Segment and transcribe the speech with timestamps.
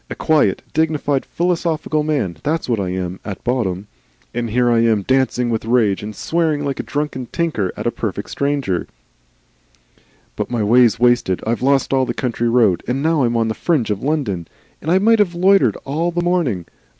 [0.09, 3.85] A quiet, dignified, philosophical man, that's what I am at bottom;
[4.33, 7.91] and here I am dancing with rage and swearing like a drunken tinker at a
[7.91, 8.87] perfect stranger
[10.35, 11.39] "But my day's wasted.
[11.45, 14.47] I've lost all that country road, and now I'm on the fringe of London.
[14.81, 16.65] And I might have loitered all the morning!